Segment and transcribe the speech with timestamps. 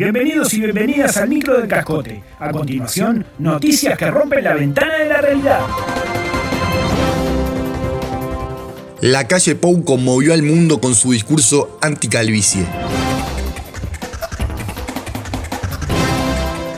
[0.00, 2.22] Bienvenidos y bienvenidas al micro del cascote.
[2.38, 5.60] A continuación, noticias que rompen la ventana de la realidad.
[9.02, 12.64] La calle Pou conmovió al mundo con su discurso anticalvicie.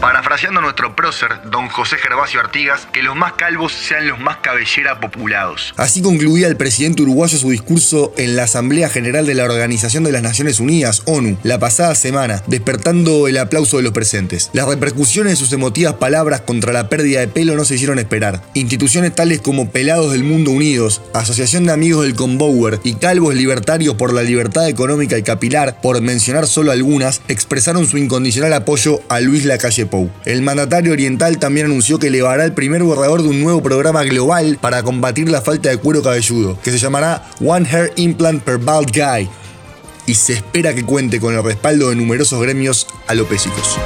[0.02, 4.38] Parafraseando a nuestro prócer, don José Gervasio Artigas, que los más calvos sean los más
[4.38, 5.72] cabellera populados.
[5.76, 10.10] Así concluía el presidente uruguayo su discurso en la Asamblea General de la Organización de
[10.10, 14.50] las Naciones Unidas, ONU, la pasada semana, despertando el aplauso de los presentes.
[14.52, 18.42] Las repercusiones de sus emotivas palabras contra la pérdida de pelo no se hicieron esperar.
[18.54, 23.94] Instituciones tales como Pelados del Mundo Unidos, Asociación de Amigos del Conbower y Calvos Libertarios
[23.94, 29.20] por la Libertad Económica y Capilar, por mencionar solo algunas, expresaron su incondicional apoyo a
[29.20, 29.91] Luis Lacalle
[30.24, 34.58] El mandatario oriental también anunció que elevará el primer borrador de un nuevo programa global
[34.60, 38.90] para combatir la falta de cuero cabelludo, que se llamará One Hair Implant per Bald
[38.90, 39.28] Guy,
[40.06, 43.78] y se espera que cuente con el respaldo de numerosos gremios alopésicos.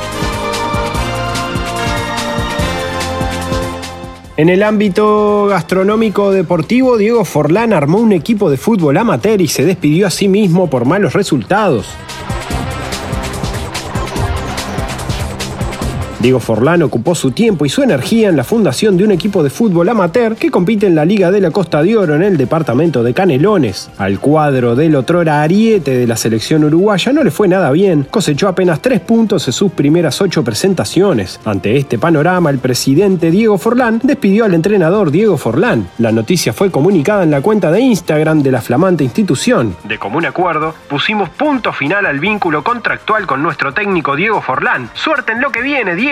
[4.37, 9.65] En el ámbito gastronómico deportivo, Diego Forlán armó un equipo de fútbol amateur y se
[9.65, 11.87] despidió a sí mismo por malos resultados.
[16.19, 19.51] Diego Forlán ocupó su tiempo y su energía en la fundación de un equipo de
[19.51, 23.03] fútbol amateur que compite en la Liga de la Costa de Oro en el departamento
[23.03, 23.91] de Canelones.
[23.99, 28.49] Al cuadro del otrora ariete de la selección uruguaya no le fue nada bien, cosechó
[28.49, 31.39] apenas tres puntos en sus primeras ocho presentaciones.
[31.45, 35.87] Ante este panorama, el presidente Diego Forlán despidió al entrenador Diego Forlán.
[35.99, 39.77] La noticia fue comunicada en la cuenta de Instagram de la flamante institución.
[39.85, 44.89] De común acuerdo, pusimos punto final al vínculo contractual con nuestro técnico Diego Forlán.
[44.95, 46.06] Suerte en lo que viene, Diego.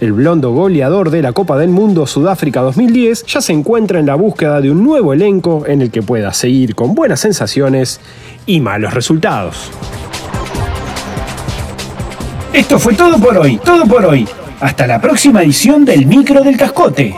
[0.00, 4.14] El blondo goleador de la Copa del Mundo Sudáfrica 2010 ya se encuentra en la
[4.14, 7.98] búsqueda de un nuevo elenco en el que pueda seguir con buenas sensaciones
[8.44, 9.70] y malos resultados.
[12.52, 14.28] Esto fue todo por hoy, todo por hoy.
[14.60, 17.14] Hasta la próxima edición del Micro del Cascote.